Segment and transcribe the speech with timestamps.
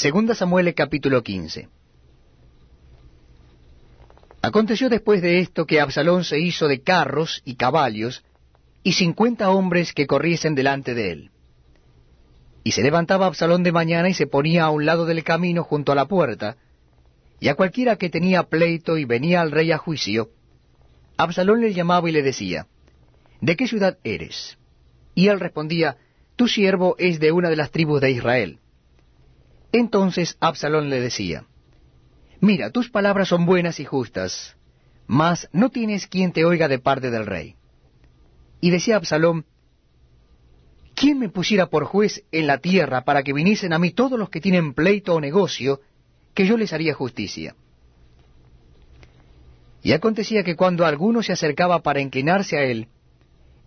[0.00, 1.68] Segunda Samuel capítulo 15.
[4.40, 8.24] Aconteció después de esto que Absalón se hizo de carros y caballos
[8.82, 11.30] y cincuenta hombres que corriesen delante de él.
[12.64, 15.92] Y se levantaba Absalón de mañana y se ponía a un lado del camino junto
[15.92, 16.56] a la puerta,
[17.38, 20.30] y a cualquiera que tenía pleito y venía al rey a juicio,
[21.18, 22.68] Absalón le llamaba y le decía,
[23.42, 24.56] ¿De qué ciudad eres?
[25.14, 25.98] Y él respondía,
[26.36, 28.59] Tu siervo es de una de las tribus de Israel.
[29.72, 31.44] Entonces Absalón le decía,
[32.40, 34.56] Mira, tus palabras son buenas y justas,
[35.06, 37.56] mas no tienes quien te oiga de parte del rey.
[38.60, 39.44] Y decía Absalón,
[40.94, 44.30] ¿quién me pusiera por juez en la tierra para que viniesen a mí todos los
[44.30, 45.80] que tienen pleito o negocio,
[46.34, 47.54] que yo les haría justicia?
[49.82, 52.88] Y acontecía que cuando alguno se acercaba para inclinarse a él,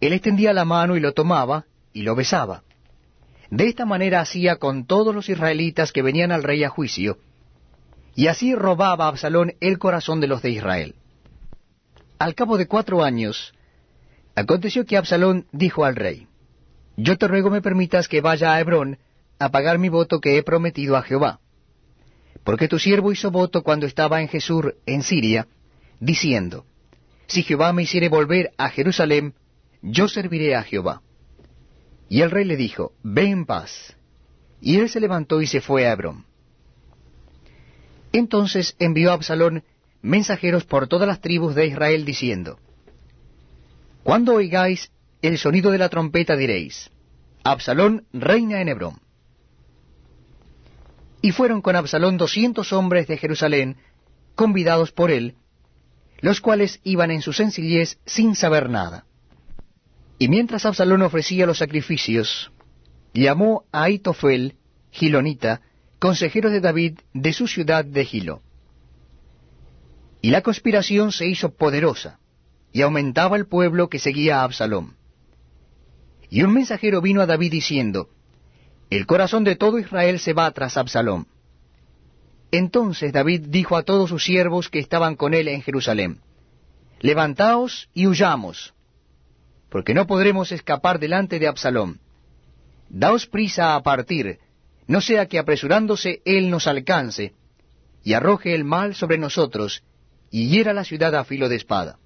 [0.00, 2.62] él extendía la mano y lo tomaba y lo besaba.
[3.50, 7.18] De esta manera hacía con todos los israelitas que venían al rey a juicio,
[8.14, 10.94] y así robaba a Absalón el corazón de los de Israel.
[12.18, 13.52] Al cabo de cuatro años,
[14.34, 16.26] aconteció que Absalón dijo al rey,
[16.96, 18.98] Yo te ruego me permitas que vaya a Hebrón
[19.38, 21.40] a pagar mi voto que he prometido a Jehová.
[22.42, 25.46] Porque tu siervo hizo voto cuando estaba en Jesús, en Siria,
[26.00, 26.64] diciendo,
[27.26, 29.34] Si Jehová me hiciere volver a Jerusalén,
[29.82, 31.02] yo serviré a Jehová.
[32.08, 33.96] Y el rey le dijo, Ve en paz.
[34.60, 36.24] Y él se levantó y se fue a Hebrón.
[38.12, 39.64] Entonces envió a Absalón
[40.02, 42.58] mensajeros por todas las tribus de Israel diciendo,
[44.02, 44.90] Cuando oigáis
[45.20, 46.90] el sonido de la trompeta diréis,
[47.42, 49.00] Absalón reina en Hebrón.
[51.20, 53.76] Y fueron con Absalón doscientos hombres de Jerusalén,
[54.34, 55.34] convidados por él,
[56.20, 59.04] los cuales iban en su sencillez sin saber nada.
[60.18, 62.50] Y mientras Absalón ofrecía los sacrificios,
[63.12, 64.54] llamó a Aitofel,
[64.90, 65.60] Gilonita,
[65.98, 68.42] consejero de David de su ciudad de Gilo.
[70.22, 72.18] Y la conspiración se hizo poderosa,
[72.72, 74.96] y aumentaba el pueblo que seguía a Absalón.
[76.30, 78.08] Y un mensajero vino a David diciendo,
[78.90, 81.26] El corazón de todo Israel se va tras Absalón.
[82.50, 86.20] Entonces David dijo a todos sus siervos que estaban con él en Jerusalén,
[87.00, 88.72] Levantaos y huyamos,
[89.68, 92.00] porque no podremos escapar delante de Absalón.
[92.88, 94.38] Daos prisa a partir,
[94.86, 97.34] no sea que apresurándose él nos alcance,
[98.04, 99.82] y arroje el mal sobre nosotros,
[100.30, 101.98] y hiera la ciudad a filo de espada.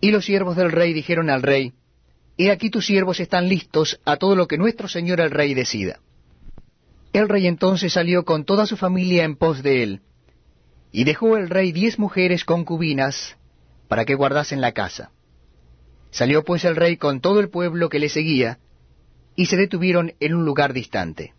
[0.00, 1.72] Y los siervos del rey dijeron al rey,
[2.36, 6.00] He aquí tus siervos están listos a todo lo que nuestro señor el rey decida.
[7.12, 10.02] El rey entonces salió con toda su familia en pos de él,
[10.92, 13.36] y dejó el rey diez mujeres concubinas
[13.88, 15.10] para que guardasen la casa.
[16.10, 18.58] Salió pues el rey con todo el pueblo que le seguía,
[19.36, 21.34] y se detuvieron en un lugar distante.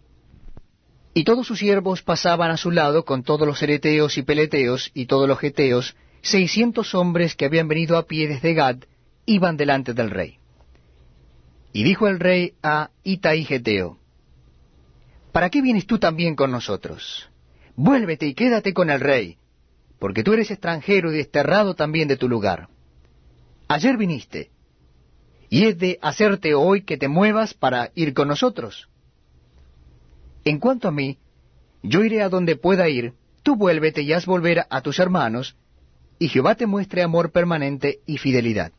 [1.13, 5.05] Y todos sus siervos pasaban a su lado con todos los ereteos y peleteos y
[5.07, 8.77] todos los geteos, seiscientos hombres que habían venido a pie desde Gad,
[9.25, 10.37] iban delante del rey.
[11.73, 13.99] Y dijo el rey a Itaí Geteo,
[15.31, 17.29] ¿Para qué vienes tú también con nosotros?
[17.75, 19.37] Vuélvete y quédate con el rey,
[19.99, 22.69] porque tú eres extranjero y desterrado también de tu lugar.
[23.67, 24.49] Ayer viniste,
[25.49, 28.87] y es de hacerte hoy que te muevas para ir con nosotros.
[30.45, 31.17] En cuanto a mí,
[31.81, 35.55] yo iré a donde pueda ir, tú vuélvete y haz volver a tus hermanos,
[36.19, 38.71] y Jehová te muestre amor permanente y fidelidad.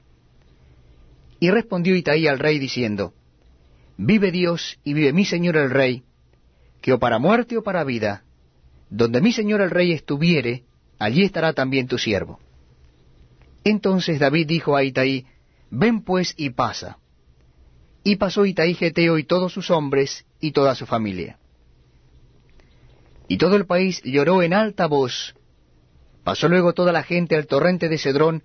[1.41, 3.15] Y respondió Itaí al rey diciendo,
[3.97, 6.05] Vive Dios y vive mi señor el rey,
[6.81, 8.25] que o para muerte o para vida,
[8.91, 10.65] donde mi señor el rey estuviere,
[10.99, 12.39] allí estará también tu siervo.
[13.65, 15.27] Entonces David dijo a Itaí,
[15.71, 16.99] Ven pues y pasa.
[18.03, 21.39] Y pasó Itaí Geteo y todos sus hombres y toda su familia.
[23.29, 25.35] Y todo el país lloró en alta voz.
[26.25, 28.43] Pasó luego toda la gente al torrente de Cedrón,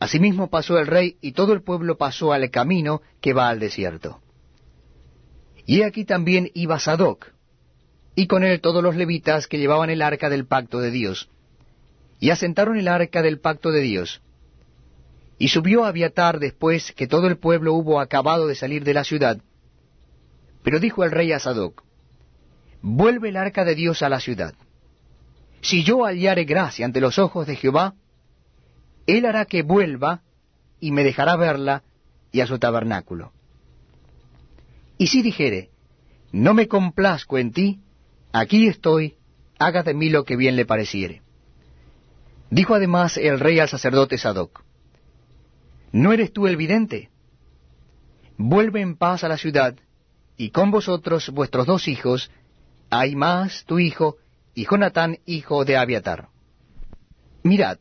[0.00, 4.20] asimismo pasó el rey y todo el pueblo pasó al camino que va al desierto.
[5.66, 7.32] Y aquí también iba Sadoc,
[8.16, 11.28] y con él todos los levitas que llevaban el arca del pacto de Dios.
[12.18, 14.20] Y asentaron el arca del pacto de Dios
[15.40, 19.04] y subió a Abiatar después que todo el pueblo hubo acabado de salir de la
[19.04, 19.40] ciudad.
[20.62, 21.82] Pero dijo el rey a Sadoc,
[22.82, 24.52] Vuelve el arca de Dios a la ciudad.
[25.62, 27.94] Si yo hallare gracia ante los ojos de Jehová,
[29.06, 30.20] él hará que vuelva
[30.78, 31.84] y me dejará verla
[32.32, 33.32] y a su tabernáculo.
[34.98, 35.70] Y si dijere,
[36.32, 37.80] no me complazco en ti,
[38.30, 39.16] aquí estoy,
[39.58, 41.22] haga de mí lo que bien le pareciere.
[42.50, 44.64] Dijo además el rey al sacerdote Sadoc,
[45.92, 47.10] ¿No eres tú el vidente?
[48.36, 49.76] Vuelve en paz a la ciudad,
[50.36, 52.30] y con vosotros vuestros dos hijos,
[52.88, 54.16] Ahimaas tu hijo,
[54.54, 56.28] y Jonatán hijo de Abiatar.
[57.42, 57.78] Mirad,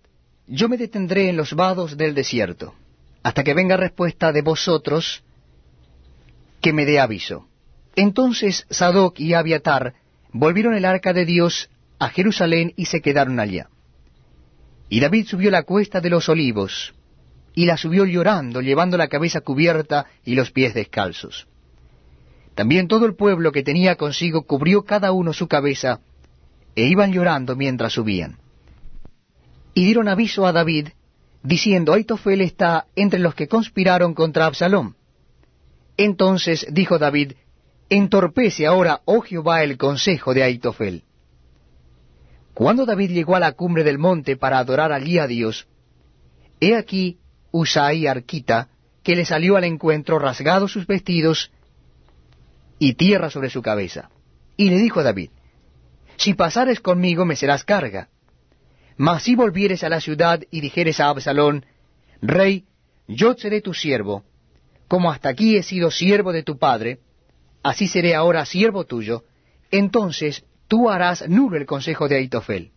[0.47, 2.73] yo me detendré en los vados del desierto,
[3.23, 5.23] hasta que venga respuesta de vosotros
[6.61, 7.47] que me dé aviso.
[7.95, 9.93] Entonces Sadoc y Abiatar
[10.31, 11.69] volvieron el arca de Dios
[11.99, 13.69] a Jerusalén y se quedaron allá.
[14.89, 16.93] Y David subió la cuesta de los olivos,
[17.55, 21.47] y la subió llorando, llevando la cabeza cubierta y los pies descalzos.
[22.55, 26.01] También todo el pueblo que tenía consigo cubrió cada uno su cabeza,
[26.75, 28.37] e iban llorando mientras subían.
[29.73, 30.89] Y dieron aviso a David,
[31.43, 34.93] diciendo, Aitofel está entre los que conspiraron contra Absalom.
[35.97, 37.33] Entonces dijo David,
[37.89, 41.03] Entorpece ahora, oh Jehová, el consejo de Aitofel.
[42.53, 45.67] Cuando David llegó a la cumbre del monte para adorar allí a Dios,
[46.59, 47.17] he aquí
[47.51, 48.69] Usai Arquita,
[49.03, 51.51] que le salió al encuentro rasgados sus vestidos
[52.77, 54.09] y tierra sobre su cabeza.
[54.57, 55.31] Y le dijo a David,
[56.17, 58.09] Si pasares conmigo me serás carga.
[58.97, 61.65] Mas si volvieres a la ciudad y dijeres a Absalón,
[62.21, 62.65] Rey,
[63.07, 64.23] yo seré tu siervo,
[64.87, 66.99] como hasta aquí he sido siervo de tu padre,
[67.63, 69.23] así seré ahora siervo tuyo,
[69.71, 72.71] entonces tú harás nulo el consejo de Aitofel.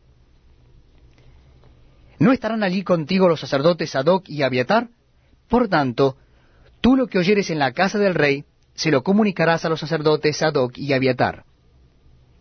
[2.23, 4.91] ¿No estarán allí contigo los sacerdotes Sadoc y Abiatar?
[5.49, 6.17] Por tanto,
[6.81, 10.37] tú lo que oyeres en la casa del rey, se lo comunicarás a los sacerdotes
[10.37, 11.43] Sadoc y Abiatar.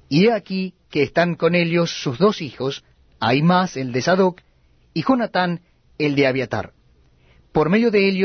[0.08, 2.84] Y he aquí que están con ellos sus dos hijos,
[3.20, 4.42] Ahimaas el de Sadoc,
[4.94, 5.62] y Jonatán
[5.98, 6.74] el de Abiatar.
[7.52, 8.20] Por medio de ellos